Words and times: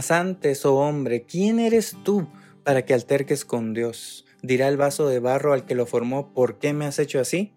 Mas 0.00 0.10
antes, 0.12 0.64
oh 0.64 0.76
hombre, 0.76 1.24
¿quién 1.24 1.58
eres 1.58 1.94
tú 2.04 2.26
para 2.64 2.86
que 2.86 2.94
alterques 2.94 3.44
con 3.44 3.74
Dios? 3.74 4.24
Dirá 4.40 4.66
el 4.68 4.78
vaso 4.78 5.06
de 5.06 5.18
barro 5.18 5.52
al 5.52 5.66
que 5.66 5.74
lo 5.74 5.84
formó, 5.84 6.32
¿por 6.32 6.58
qué 6.58 6.72
me 6.72 6.86
has 6.86 6.98
hecho 6.98 7.20
así? 7.20 7.52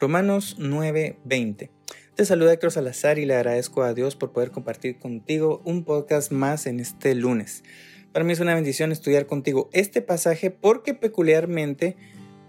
Romanos 0.00 0.56
9:20. 0.58 1.70
Te 2.16 2.24
saluda 2.24 2.52
Héctor 2.52 2.72
Salazar 2.72 3.20
y 3.20 3.26
le 3.26 3.36
agradezco 3.36 3.84
a 3.84 3.94
Dios 3.94 4.16
por 4.16 4.32
poder 4.32 4.50
compartir 4.50 4.98
contigo 4.98 5.62
un 5.64 5.84
podcast 5.84 6.32
más 6.32 6.66
en 6.66 6.80
este 6.80 7.14
lunes. 7.14 7.62
Para 8.10 8.24
mí 8.24 8.32
es 8.32 8.40
una 8.40 8.56
bendición 8.56 8.90
estudiar 8.90 9.26
contigo 9.26 9.70
este 9.72 10.02
pasaje 10.02 10.50
porque 10.50 10.94
peculiarmente 10.94 11.96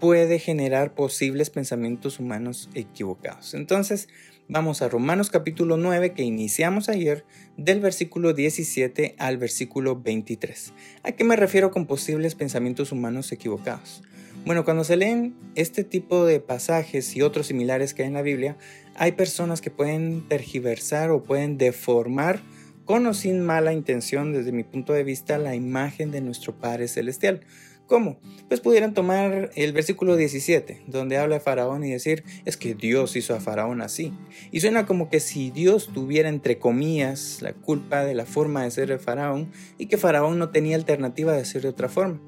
puede 0.00 0.40
generar 0.40 0.92
posibles 0.96 1.50
pensamientos 1.50 2.18
humanos 2.18 2.68
equivocados. 2.74 3.54
Entonces, 3.54 4.08
Vamos 4.48 4.80
a 4.80 4.88
Romanos 4.88 5.28
capítulo 5.28 5.76
9 5.76 6.12
que 6.12 6.22
iniciamos 6.22 6.88
ayer 6.88 7.24
del 7.56 7.80
versículo 7.80 8.32
17 8.32 9.16
al 9.18 9.38
versículo 9.38 10.00
23. 10.00 10.72
¿A 11.02 11.10
qué 11.10 11.24
me 11.24 11.34
refiero 11.34 11.72
con 11.72 11.86
posibles 11.86 12.36
pensamientos 12.36 12.92
humanos 12.92 13.32
equivocados? 13.32 14.04
Bueno, 14.44 14.64
cuando 14.64 14.84
se 14.84 14.96
leen 14.96 15.34
este 15.56 15.82
tipo 15.82 16.24
de 16.24 16.38
pasajes 16.38 17.16
y 17.16 17.22
otros 17.22 17.48
similares 17.48 17.92
que 17.92 18.02
hay 18.02 18.08
en 18.08 18.14
la 18.14 18.22
Biblia, 18.22 18.56
hay 18.94 19.12
personas 19.12 19.60
que 19.60 19.72
pueden 19.72 20.28
tergiversar 20.28 21.10
o 21.10 21.24
pueden 21.24 21.58
deformar 21.58 22.40
con 22.84 23.04
o 23.06 23.14
sin 23.14 23.40
mala 23.40 23.72
intención 23.72 24.32
desde 24.32 24.52
mi 24.52 24.62
punto 24.62 24.92
de 24.92 25.02
vista 25.02 25.38
la 25.38 25.56
imagen 25.56 26.12
de 26.12 26.20
nuestro 26.20 26.56
Padre 26.56 26.86
Celestial. 26.86 27.40
¿Cómo? 27.86 28.18
Pues 28.48 28.60
pudieran 28.60 28.94
tomar 28.94 29.50
el 29.54 29.72
versículo 29.72 30.16
17, 30.16 30.82
donde 30.88 31.18
habla 31.18 31.36
de 31.36 31.40
Faraón 31.40 31.84
y 31.84 31.90
decir, 31.90 32.24
es 32.44 32.56
que 32.56 32.74
Dios 32.74 33.14
hizo 33.14 33.32
a 33.34 33.40
Faraón 33.40 33.80
así. 33.80 34.12
Y 34.50 34.60
suena 34.60 34.86
como 34.86 35.08
que 35.08 35.20
si 35.20 35.50
Dios 35.52 35.90
tuviera, 35.94 36.28
entre 36.28 36.58
comillas, 36.58 37.42
la 37.42 37.52
culpa 37.52 38.04
de 38.04 38.14
la 38.14 38.26
forma 38.26 38.64
de 38.64 38.72
ser 38.72 38.88
de 38.88 38.98
Faraón 38.98 39.52
y 39.78 39.86
que 39.86 39.98
Faraón 39.98 40.38
no 40.38 40.50
tenía 40.50 40.74
alternativa 40.74 41.32
de 41.32 41.44
ser 41.44 41.62
de 41.62 41.68
otra 41.68 41.88
forma. 41.88 42.20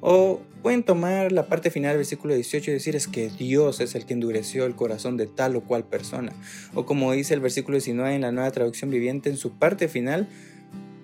O 0.00 0.40
pueden 0.62 0.82
tomar 0.82 1.30
la 1.30 1.46
parte 1.46 1.70
final 1.70 1.92
del 1.92 1.98
versículo 1.98 2.34
18 2.34 2.70
y 2.70 2.74
decir 2.74 2.96
es 2.96 3.06
que 3.06 3.30
Dios 3.30 3.80
es 3.80 3.94
el 3.94 4.06
que 4.06 4.14
endureció 4.14 4.66
el 4.66 4.74
corazón 4.74 5.16
de 5.16 5.26
tal 5.26 5.54
o 5.54 5.60
cual 5.62 5.84
persona. 5.84 6.32
O 6.74 6.86
como 6.86 7.12
dice 7.12 7.34
el 7.34 7.40
versículo 7.40 7.76
19 7.76 8.16
en 8.16 8.22
la 8.22 8.32
nueva 8.32 8.50
traducción 8.50 8.90
viviente 8.90 9.30
en 9.30 9.36
su 9.36 9.52
parte 9.52 9.86
final, 9.86 10.28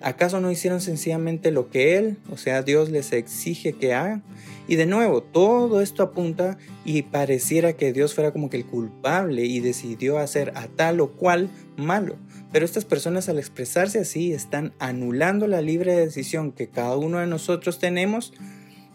¿Acaso 0.03 0.39
no 0.39 0.49
hicieron 0.49 0.81
sencillamente 0.81 1.51
lo 1.51 1.69
que 1.69 1.97
Él, 1.97 2.17
o 2.31 2.37
sea, 2.37 2.63
Dios 2.63 2.89
les 2.89 3.11
exige 3.13 3.73
que 3.73 3.93
hagan? 3.93 4.23
Y 4.67 4.75
de 4.75 4.85
nuevo, 4.85 5.21
todo 5.21 5.81
esto 5.81 6.01
apunta 6.01 6.57
y 6.85 7.03
pareciera 7.03 7.73
que 7.73 7.93
Dios 7.93 8.15
fuera 8.15 8.31
como 8.31 8.49
que 8.49 8.57
el 8.57 8.65
culpable 8.65 9.45
y 9.45 9.59
decidió 9.59 10.17
hacer 10.17 10.53
a 10.55 10.67
tal 10.67 11.01
o 11.01 11.11
cual 11.11 11.49
malo. 11.77 12.15
Pero 12.51 12.65
estas 12.65 12.85
personas 12.85 13.29
al 13.29 13.37
expresarse 13.37 13.99
así 13.99 14.33
están 14.33 14.73
anulando 14.79 15.47
la 15.47 15.61
libre 15.61 15.95
decisión 15.95 16.51
que 16.51 16.67
cada 16.67 16.97
uno 16.97 17.19
de 17.19 17.27
nosotros 17.27 17.79
tenemos 17.79 18.33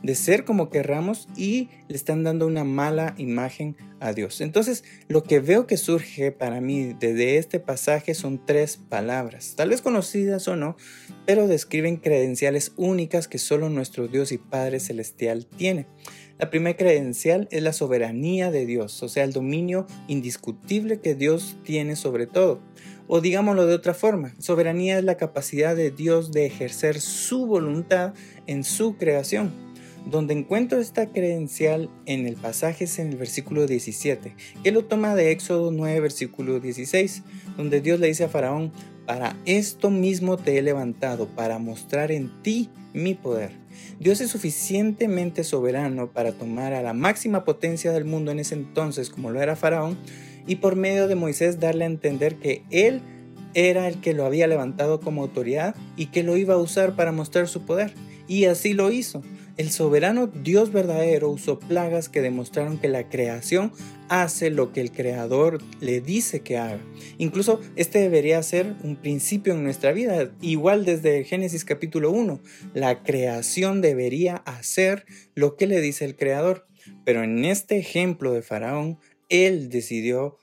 de 0.06 0.14
ser 0.14 0.44
como 0.44 0.70
querramos 0.70 1.28
y 1.36 1.68
le 1.88 1.96
están 1.96 2.22
dando 2.22 2.46
una 2.46 2.62
mala 2.62 3.14
imagen 3.18 3.76
a 3.98 4.12
Dios. 4.12 4.40
Entonces, 4.40 4.84
lo 5.08 5.24
que 5.24 5.40
veo 5.40 5.66
que 5.66 5.76
surge 5.76 6.30
para 6.30 6.60
mí 6.60 6.94
desde 6.98 7.38
este 7.38 7.58
pasaje 7.58 8.14
son 8.14 8.40
tres 8.46 8.76
palabras, 8.76 9.54
tal 9.56 9.70
vez 9.70 9.82
conocidas 9.82 10.46
o 10.46 10.54
no, 10.54 10.76
pero 11.26 11.48
describen 11.48 11.96
credenciales 11.96 12.72
únicas 12.76 13.26
que 13.26 13.38
solo 13.38 13.68
nuestro 13.68 14.06
Dios 14.06 14.30
y 14.30 14.38
Padre 14.38 14.78
Celestial 14.78 15.44
tiene. 15.44 15.86
La 16.38 16.50
primera 16.50 16.76
credencial 16.76 17.48
es 17.50 17.62
la 17.62 17.72
soberanía 17.72 18.52
de 18.52 18.64
Dios, 18.64 19.02
o 19.02 19.08
sea, 19.08 19.24
el 19.24 19.32
dominio 19.32 19.88
indiscutible 20.06 21.00
que 21.00 21.16
Dios 21.16 21.56
tiene 21.64 21.96
sobre 21.96 22.28
todo. 22.28 22.60
O 23.08 23.20
digámoslo 23.20 23.66
de 23.66 23.74
otra 23.74 23.94
forma, 23.94 24.36
soberanía 24.38 24.98
es 24.98 25.04
la 25.04 25.16
capacidad 25.16 25.74
de 25.74 25.90
Dios 25.90 26.30
de 26.30 26.46
ejercer 26.46 27.00
su 27.00 27.46
voluntad 27.46 28.14
en 28.46 28.62
su 28.62 28.96
creación. 28.96 29.65
Donde 30.06 30.34
encuentro 30.34 30.78
esta 30.78 31.06
credencial 31.06 31.90
en 32.06 32.26
el 32.26 32.36
pasaje 32.36 32.84
es 32.84 33.00
en 33.00 33.08
el 33.08 33.16
versículo 33.16 33.66
17, 33.66 34.34
que 34.62 34.70
lo 34.70 34.84
toma 34.84 35.16
de 35.16 35.32
Éxodo 35.32 35.72
9, 35.72 35.98
versículo 35.98 36.60
16, 36.60 37.24
donde 37.56 37.80
Dios 37.80 37.98
le 37.98 38.06
dice 38.06 38.22
a 38.22 38.28
Faraón, 38.28 38.72
para 39.04 39.36
esto 39.46 39.90
mismo 39.90 40.36
te 40.36 40.58
he 40.58 40.62
levantado, 40.62 41.26
para 41.26 41.58
mostrar 41.58 42.12
en 42.12 42.30
ti 42.42 42.70
mi 42.92 43.14
poder. 43.14 43.50
Dios 43.98 44.20
es 44.20 44.30
suficientemente 44.30 45.42
soberano 45.42 46.08
para 46.12 46.32
tomar 46.32 46.72
a 46.72 46.82
la 46.82 46.92
máxima 46.92 47.44
potencia 47.44 47.90
del 47.90 48.04
mundo 48.04 48.30
en 48.30 48.38
ese 48.38 48.54
entonces, 48.54 49.10
como 49.10 49.30
lo 49.30 49.42
era 49.42 49.56
Faraón, 49.56 49.98
y 50.46 50.56
por 50.56 50.76
medio 50.76 51.08
de 51.08 51.16
Moisés 51.16 51.58
darle 51.58 51.84
a 51.84 51.88
entender 51.88 52.36
que 52.36 52.62
él 52.70 53.00
era 53.54 53.88
el 53.88 54.00
que 54.00 54.14
lo 54.14 54.24
había 54.24 54.46
levantado 54.46 55.00
como 55.00 55.22
autoridad 55.22 55.74
y 55.96 56.06
que 56.06 56.22
lo 56.22 56.36
iba 56.36 56.54
a 56.54 56.58
usar 56.58 56.94
para 56.94 57.10
mostrar 57.10 57.48
su 57.48 57.62
poder. 57.62 57.92
Y 58.28 58.44
así 58.44 58.72
lo 58.72 58.92
hizo. 58.92 59.22
El 59.56 59.70
soberano 59.70 60.26
Dios 60.26 60.70
verdadero 60.70 61.30
usó 61.30 61.58
plagas 61.58 62.10
que 62.10 62.20
demostraron 62.20 62.76
que 62.76 62.88
la 62.88 63.08
creación 63.08 63.72
hace 64.10 64.50
lo 64.50 64.72
que 64.72 64.82
el 64.82 64.92
creador 64.92 65.62
le 65.80 66.02
dice 66.02 66.40
que 66.40 66.58
haga. 66.58 66.80
Incluso 67.16 67.60
este 67.74 68.00
debería 68.00 68.42
ser 68.42 68.74
un 68.82 68.96
principio 68.96 69.54
en 69.54 69.64
nuestra 69.64 69.92
vida. 69.92 70.30
Igual 70.42 70.84
desde 70.84 71.24
Génesis 71.24 71.64
capítulo 71.64 72.10
1, 72.10 72.38
la 72.74 73.02
creación 73.02 73.80
debería 73.80 74.36
hacer 74.36 75.06
lo 75.34 75.56
que 75.56 75.66
le 75.66 75.80
dice 75.80 76.04
el 76.04 76.16
creador. 76.16 76.66
Pero 77.06 77.24
en 77.24 77.46
este 77.46 77.78
ejemplo 77.78 78.32
de 78.32 78.42
Faraón, 78.42 78.98
él 79.30 79.70
decidió 79.70 80.36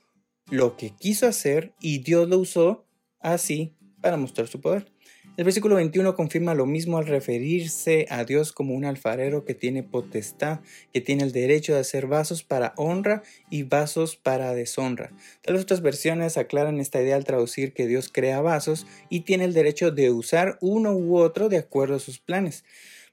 lo 0.49 0.75
que 0.75 0.89
quiso 0.89 1.27
hacer 1.27 1.73
y 1.79 1.99
Dios 1.99 2.27
lo 2.27 2.39
usó 2.39 2.87
así 3.19 3.75
para 4.01 4.17
mostrar 4.17 4.47
su 4.47 4.59
poder. 4.59 4.92
El 5.35 5.45
versículo 5.45 5.77
21 5.77 6.13
confirma 6.13 6.53
lo 6.53 6.67
mismo 6.67 6.99
al 6.99 7.07
referirse 7.07 8.05
a 8.11 8.23
Dios 8.23 8.51
como 8.51 8.75
un 8.75 8.85
alfarero 8.85 9.45
que 9.45 9.55
tiene 9.55 9.81
potestad, 9.81 10.59
que 10.93 11.01
tiene 11.01 11.23
el 11.23 11.31
derecho 11.31 11.73
de 11.73 11.79
hacer 11.79 12.05
vasos 12.05 12.43
para 12.43 12.75
honra 12.77 13.23
y 13.49 13.63
vasos 13.63 14.15
para 14.15 14.53
deshonra. 14.53 15.11
Tal 15.41 15.55
vez 15.55 15.63
otras 15.63 15.81
versiones 15.81 16.37
aclaran 16.37 16.79
esta 16.79 17.01
idea 17.01 17.15
al 17.15 17.25
traducir 17.25 17.73
que 17.73 17.87
Dios 17.87 18.11
crea 18.13 18.41
vasos 18.41 18.85
y 19.09 19.21
tiene 19.21 19.45
el 19.45 19.53
derecho 19.53 19.89
de 19.89 20.11
usar 20.11 20.59
uno 20.61 20.93
u 20.93 21.17
otro 21.17 21.49
de 21.49 21.57
acuerdo 21.57 21.95
a 21.95 21.99
sus 21.99 22.19
planes. 22.19 22.63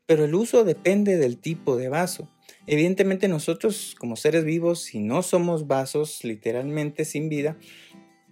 Pero 0.04 0.26
el 0.26 0.34
uso 0.34 0.62
depende 0.64 1.16
del 1.16 1.38
tipo 1.38 1.78
de 1.78 1.88
vaso. 1.88 2.28
Evidentemente 2.66 3.28
nosotros 3.28 3.96
como 3.98 4.16
seres 4.16 4.44
vivos, 4.44 4.82
si 4.82 5.00
no 5.00 5.22
somos 5.22 5.66
vasos 5.66 6.22
literalmente 6.24 7.06
sin 7.06 7.30
vida, 7.30 7.56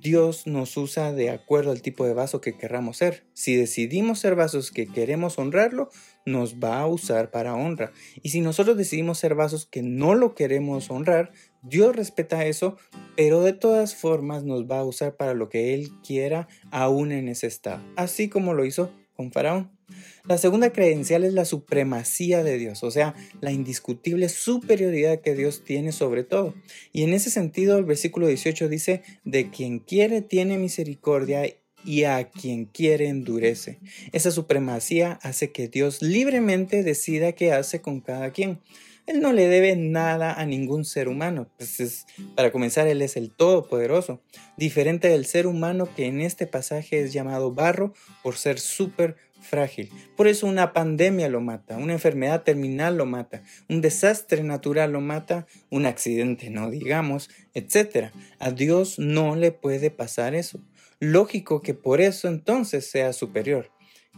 Dios 0.00 0.46
nos 0.46 0.76
usa 0.76 1.12
de 1.12 1.30
acuerdo 1.30 1.72
al 1.72 1.82
tipo 1.82 2.06
de 2.06 2.14
vaso 2.14 2.40
que 2.40 2.56
querramos 2.56 2.98
ser. 2.98 3.24
Si 3.32 3.56
decidimos 3.56 4.20
ser 4.20 4.36
vasos 4.36 4.70
que 4.70 4.86
queremos 4.86 5.38
honrarlo, 5.38 5.90
nos 6.24 6.56
va 6.56 6.80
a 6.80 6.86
usar 6.86 7.30
para 7.30 7.54
honra. 7.54 7.92
Y 8.22 8.28
si 8.28 8.40
nosotros 8.40 8.76
decidimos 8.76 9.18
ser 9.18 9.34
vasos 9.34 9.66
que 9.66 9.82
no 9.82 10.14
lo 10.14 10.34
queremos 10.34 10.90
honrar, 10.90 11.32
Dios 11.62 11.96
respeta 11.96 12.46
eso, 12.46 12.76
pero 13.16 13.42
de 13.42 13.52
todas 13.52 13.96
formas 13.96 14.44
nos 14.44 14.66
va 14.66 14.78
a 14.78 14.84
usar 14.84 15.16
para 15.16 15.34
lo 15.34 15.48
que 15.48 15.74
Él 15.74 15.88
quiera 16.06 16.46
aún 16.70 17.10
en 17.10 17.28
ese 17.28 17.48
estado, 17.48 17.82
así 17.96 18.28
como 18.28 18.54
lo 18.54 18.64
hizo 18.64 18.92
con 19.14 19.32
Faraón. 19.32 19.77
La 20.26 20.38
segunda 20.38 20.72
credencial 20.72 21.24
es 21.24 21.32
la 21.32 21.44
supremacía 21.44 22.44
de 22.44 22.58
Dios, 22.58 22.82
o 22.82 22.90
sea, 22.90 23.14
la 23.40 23.52
indiscutible 23.52 24.28
superioridad 24.28 25.20
que 25.20 25.34
Dios 25.34 25.64
tiene 25.64 25.92
sobre 25.92 26.24
todo. 26.24 26.54
Y 26.92 27.02
en 27.02 27.14
ese 27.14 27.30
sentido, 27.30 27.78
el 27.78 27.84
versículo 27.84 28.26
18 28.26 28.68
dice, 28.68 29.02
de 29.24 29.50
quien 29.50 29.78
quiere 29.78 30.20
tiene 30.20 30.58
misericordia 30.58 31.42
y 31.84 32.04
a 32.04 32.28
quien 32.28 32.66
quiere 32.66 33.08
endurece. 33.08 33.78
Esa 34.12 34.30
supremacía 34.30 35.18
hace 35.22 35.52
que 35.52 35.68
Dios 35.68 36.02
libremente 36.02 36.82
decida 36.82 37.32
qué 37.32 37.52
hace 37.52 37.80
con 37.80 38.00
cada 38.00 38.32
quien. 38.32 38.60
Él 39.08 39.22
no 39.22 39.32
le 39.32 39.48
debe 39.48 39.74
nada 39.74 40.34
a 40.34 40.44
ningún 40.44 40.84
ser 40.84 41.08
humano. 41.08 41.48
Pues 41.56 42.06
para 42.36 42.52
comenzar, 42.52 42.86
Él 42.88 43.00
es 43.00 43.16
el 43.16 43.30
Todopoderoso, 43.30 44.20
diferente 44.58 45.08
del 45.08 45.24
ser 45.24 45.46
humano 45.46 45.88
que 45.96 46.04
en 46.04 46.20
este 46.20 46.46
pasaje 46.46 47.00
es 47.00 47.14
llamado 47.14 47.50
barro 47.50 47.94
por 48.22 48.36
ser 48.36 48.60
súper 48.60 49.16
frágil. 49.40 49.90
Por 50.14 50.28
eso 50.28 50.46
una 50.46 50.74
pandemia 50.74 51.30
lo 51.30 51.40
mata, 51.40 51.78
una 51.78 51.94
enfermedad 51.94 52.42
terminal 52.42 52.98
lo 52.98 53.06
mata, 53.06 53.42
un 53.70 53.80
desastre 53.80 54.42
natural 54.42 54.92
lo 54.92 55.00
mata, 55.00 55.46
un 55.70 55.86
accidente, 55.86 56.50
no 56.50 56.68
digamos, 56.68 57.30
etc. 57.54 58.10
A 58.38 58.50
Dios 58.50 58.98
no 58.98 59.36
le 59.36 59.52
puede 59.52 59.90
pasar 59.90 60.34
eso. 60.34 60.60
Lógico 61.00 61.62
que 61.62 61.72
por 61.72 62.02
eso 62.02 62.28
entonces 62.28 62.90
sea 62.90 63.14
superior. 63.14 63.70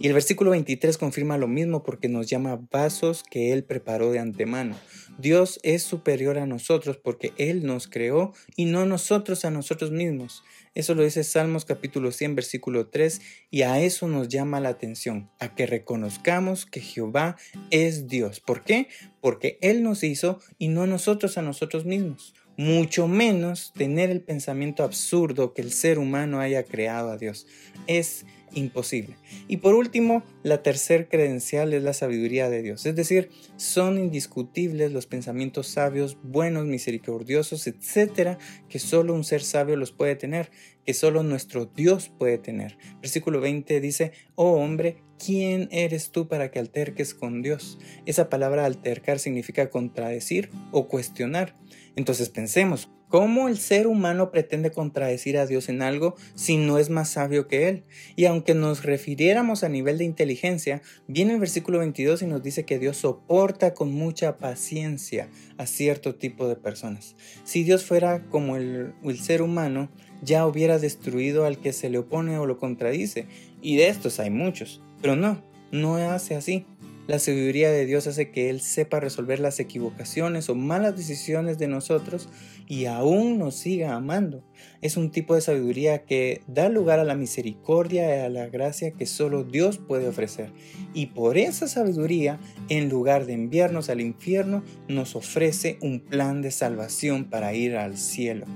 Y 0.03 0.07
el 0.07 0.15
versículo 0.15 0.53
23 0.53 0.97
confirma 0.97 1.37
lo 1.37 1.47
mismo 1.47 1.83
porque 1.83 2.09
nos 2.09 2.27
llama 2.27 2.59
vasos 2.71 3.23
que 3.23 3.53
Él 3.53 3.65
preparó 3.65 4.11
de 4.11 4.19
antemano. 4.19 4.75
Dios 5.19 5.61
es 5.63 5.83
superior 5.83 6.39
a 6.39 6.47
nosotros 6.47 6.97
porque 6.97 7.35
Él 7.37 7.67
nos 7.67 7.87
creó 7.87 8.33
y 8.57 8.65
no 8.65 8.87
nosotros 8.87 9.45
a 9.45 9.51
nosotros 9.51 9.91
mismos. 9.91 10.43
Eso 10.75 10.95
lo 10.95 11.03
dice 11.03 11.23
Salmos 11.23 11.67
capítulo 11.67 12.13
100 12.13 12.35
versículo 12.35 12.87
3 12.87 13.21
y 13.51 13.61
a 13.61 13.79
eso 13.79 14.09
nos 14.09 14.29
llama 14.29 14.59
la 14.59 14.71
atención, 14.71 15.29
a 15.39 15.55
que 15.55 15.67
reconozcamos 15.67 16.65
que 16.65 16.81
Jehová 16.81 17.37
es 17.71 18.09
Dios. 18.09 18.41
¿Por 18.41 18.63
qué? 18.63 18.89
Porque 19.21 19.59
Él 19.61 19.83
nos 19.83 20.03
hizo 20.03 20.41
y 20.57 20.69
no 20.69 20.87
nosotros 20.87 21.37
a 21.37 21.43
nosotros 21.43 21.85
mismos 21.85 22.35
mucho 22.57 23.09
menos 23.09 23.73
tener 23.75 24.11
el 24.11 24.21
pensamiento 24.21 24.83
absurdo 24.83 25.55
que 25.55 25.63
el 25.63 25.73
ser 25.73 25.99
humano 25.99 26.41
haya 26.41 26.63
creado 26.63 27.11
a 27.11 27.17
Dios. 27.17 27.47
Es 27.87 28.27
imposible. 28.53 29.17
Y 29.49 29.59
por 29.59 29.75
último, 29.75 30.23
la 30.43 30.63
tercer 30.63 31.09
credencial 31.09 31.73
es 31.73 31.83
la 31.83 31.93
sabiduría 31.93 32.49
de 32.49 32.63
Dios. 32.63 32.87
Es 32.87 32.97
decir, 32.97 33.31
son 33.57 33.99
indiscutibles 33.99 34.93
los 34.93 35.07
pensamientos 35.07 35.69
sabios, 35.69 36.19
buenos, 36.23 36.67
misericordiosos, 36.67 37.67
etcétera, 37.67 38.39
que 38.69 38.79
solo 38.79 39.15
un 39.15 39.25
ser 39.25 39.43
sabio 39.43 39.77
los 39.77 39.93
puede 39.93 40.17
tener, 40.17 40.51
que 40.85 40.95
solo 40.95 41.23
nuestro 41.23 41.67
Dios 41.67 42.11
puede 42.19 42.39
tener. 42.39 42.79
Versículo 43.01 43.41
20 43.41 43.81
dice, 43.81 44.13
oh 44.35 44.53
hombre, 44.53 45.03
¿quién 45.25 45.69
eres 45.71 46.11
tú 46.11 46.29
para 46.29 46.51
que 46.51 46.59
alterques 46.59 47.15
con 47.15 47.43
Dios? 47.43 47.79
Esa 48.07 48.29
palabra 48.29 48.65
altercar 48.65 49.19
significa 49.19 49.71
contradecir 49.71 50.51
o 50.73 50.89
cuestionar. 50.89 51.57
Entonces 51.97 52.29
pensemos, 52.29 52.91
¿cómo 53.11 53.49
el 53.49 53.59
ser 53.59 53.87
humano 53.87 54.31
pretende 54.31 54.71
contradecir 54.71 55.37
a 55.37 55.45
Dios 55.45 55.69
en 55.69 55.83
algo 55.83 56.17
si 56.35 56.57
no 56.57 56.79
es 56.79 56.89
más 56.89 57.11
sabio 57.11 57.49
que 57.49 57.69
Él? 57.69 57.83
Y 58.17 58.25
aunque 58.25 58.55
nos 58.55 58.85
refiriéramos 58.85 59.63
a 59.63 59.69
nivel 59.69 59.99
de 59.99 60.05
inteligencia, 60.05 60.81
viene 61.07 61.35
el 61.35 61.41
versículo 61.41 61.81
22 61.81 62.23
y 62.23 62.27
nos 62.27 62.43
dice 62.43 62.65
que 62.65 62.79
Dios 62.79 62.97
soporta 62.97 63.75
con 63.75 63.93
mucha 63.93 64.39
paciencia 64.39 65.29
a 65.59 65.67
cierto 65.67 66.15
tipo 66.15 66.49
de 66.49 66.57
personas. 66.57 67.17
Si 67.45 67.65
Dios 67.65 67.85
fuera 67.85 68.25
como 68.31 68.57
el, 68.57 68.95
el 69.05 69.19
ser 69.19 69.43
humano, 69.43 69.91
ya 70.23 70.47
hubiera 70.47 70.79
destruido 70.79 71.45
al 71.45 71.59
que 71.59 71.73
se 71.73 71.91
le 71.91 71.99
opone 71.99 72.39
o 72.39 72.47
lo 72.47 72.59
contradice. 72.59 73.27
Y 73.61 73.77
de 73.77 73.89
estos 73.89 74.21
hay 74.21 74.31
muchos. 74.31 74.81
Pero 75.03 75.17
no, 75.17 75.43
no 75.73 75.97
hace 75.97 76.35
así. 76.35 76.67
La 77.07 77.19
sabiduría 77.19 77.71
de 77.71 77.87
Dios 77.87 78.07
hace 78.07 78.31
que 78.31 78.51
Él 78.51 78.61
sepa 78.61 79.01
resolver 79.01 79.41
las 79.41 79.59
equivocaciones 79.59 80.49
o 80.49 80.55
malas 80.55 80.97
decisiones 80.97 81.59
de 81.59 81.67
nosotros 81.67 82.29
y 82.69 82.85
aún 82.85 83.37
nos 83.39 83.57
siga 83.57 83.95
amando. 83.95 84.45
Es 84.81 84.97
un 84.97 85.11
tipo 85.11 85.35
de 85.35 85.41
sabiduría 85.41 86.05
que 86.05 86.43
da 86.47 86.69
lugar 86.69 87.01
a 87.01 87.05
la 87.05 87.17
misericordia 87.17 88.17
y 88.17 88.21
a 88.21 88.29
la 88.29 88.47
gracia 88.47 88.93
que 88.93 89.07
solo 89.07 89.43
Dios 89.43 89.79
puede 89.79 90.07
ofrecer. 90.07 90.53
Y 90.95 91.07
por 91.07 91.37
esa 91.37 91.67
sabiduría, 91.67 92.39
en 92.69 92.89
lugar 92.89 93.27
de 93.27 93.33
enviarnos 93.33 93.91
al 93.91 94.01
infierno, 94.01 94.63
nos 94.87 95.17
ofrece 95.17 95.79
un 95.83 95.99
plan 95.99 96.43
de 96.43 96.53
salvación 96.53 97.25
para 97.25 97.55
ir 97.55 97.77
al 97.77 97.97
cielo. 97.97 98.47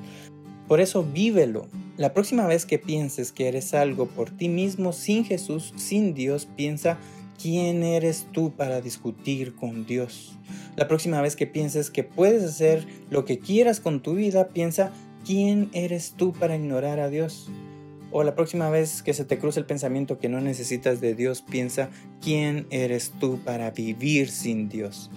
Por 0.69 0.81
eso 0.81 1.03
vívelo. 1.03 1.67
La 1.97 2.15
próxima 2.15 2.47
vez 2.47 2.67
que 2.67 2.79
pienses 2.79 3.33
que 3.33 3.49
eres 3.49 3.75
algo 3.75 4.07
por 4.07 4.31
ti 4.31 4.49
mismo 4.49 4.93
sin 4.93 5.25
Jesús, 5.25 5.75
sin 5.77 6.15
Dios, 6.15 6.49
piensa 6.57 6.99
¿Quién 7.41 7.83
eres 7.83 8.27
tú 8.33 8.53
para 8.57 8.81
discutir 8.81 9.55
con 9.55 9.87
Dios? 9.87 10.39
La 10.77 10.89
próxima 10.89 11.21
vez 11.21 11.37
que 11.37 11.47
pienses 11.47 11.91
que 11.91 12.05
puedes 12.05 12.43
hacer 12.43 12.87
lo 13.11 13.25
que 13.25 13.39
quieras 13.39 13.81
con 13.81 14.03
tu 14.03 14.15
vida, 14.15 14.49
piensa, 14.49 14.93
¿quién 15.25 15.69
eres 15.73 16.15
tú 16.17 16.33
para 16.33 16.57
ignorar 16.57 17.01
a 17.01 17.11
Dios? 17.11 17.49
O 18.11 18.23
la 18.23 18.35
próxima 18.35 18.71
vez 18.71 19.03
que 19.03 19.13
se 19.13 19.25
te 19.25 19.39
cruce 19.39 19.59
el 19.59 19.67
pensamiento 19.67 20.19
que 20.19 20.29
no 20.29 20.41
necesitas 20.41 21.01
de 21.01 21.15
Dios, 21.15 21.43
piensa, 21.43 21.91
¿quién 22.21 22.67
eres 22.71 23.13
tú 23.19 23.41
para 23.45 23.73
vivir 23.73 24.31
sin 24.31 24.69
Dios? 24.69 25.11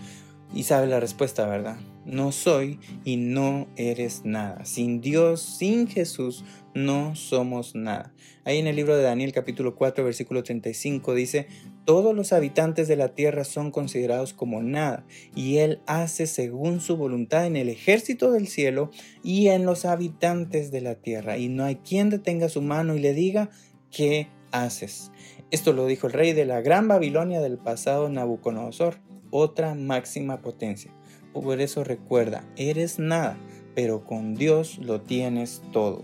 Y 0.53 0.63
sabe 0.63 0.87
la 0.87 0.99
respuesta, 0.99 1.45
¿verdad? 1.45 1.77
No 2.05 2.31
soy 2.31 2.79
y 3.03 3.17
no 3.17 3.67
eres 3.75 4.23
nada. 4.23 4.65
Sin 4.65 5.01
Dios, 5.01 5.41
sin 5.41 5.87
Jesús, 5.87 6.43
no 6.73 7.15
somos 7.15 7.75
nada. 7.75 8.13
Ahí 8.45 8.59
en 8.59 8.67
el 8.67 8.75
libro 8.75 8.95
de 8.95 9.03
Daniel 9.03 9.33
capítulo 9.33 9.75
4 9.75 10.03
versículo 10.03 10.41
35 10.41 11.13
dice, 11.13 11.47
todos 11.87 12.13
los 12.13 12.33
habitantes 12.33 12.89
de 12.89 12.97
la 12.97 13.15
tierra 13.15 13.45
son 13.45 13.71
considerados 13.71 14.33
como 14.33 14.61
nada, 14.61 15.05
y 15.33 15.59
Él 15.59 15.79
hace 15.87 16.27
según 16.27 16.81
su 16.81 16.97
voluntad 16.97 17.45
en 17.45 17.55
el 17.55 17.69
ejército 17.69 18.33
del 18.33 18.49
cielo 18.49 18.91
y 19.23 19.47
en 19.47 19.65
los 19.65 19.85
habitantes 19.85 20.69
de 20.69 20.81
la 20.81 20.95
tierra, 20.95 21.37
y 21.37 21.47
no 21.47 21.63
hay 21.63 21.77
quien 21.77 22.09
detenga 22.09 22.49
su 22.49 22.61
mano 22.61 22.93
y 22.93 22.99
le 22.99 23.13
diga, 23.13 23.51
¿qué 23.89 24.27
haces? 24.51 25.13
Esto 25.49 25.71
lo 25.71 25.85
dijo 25.85 26.07
el 26.07 26.13
rey 26.13 26.33
de 26.33 26.43
la 26.43 26.59
gran 26.59 26.89
Babilonia 26.89 27.39
del 27.39 27.57
pasado 27.57 28.09
Nabucodonosor, 28.09 28.95
otra 29.31 29.73
máxima 29.73 30.41
potencia. 30.41 30.91
Por 31.31 31.61
eso 31.61 31.85
recuerda, 31.85 32.43
eres 32.57 32.99
nada, 32.99 33.37
pero 33.75 34.03
con 34.03 34.35
Dios 34.35 34.77
lo 34.79 34.99
tienes 34.99 35.61
todo. 35.71 36.03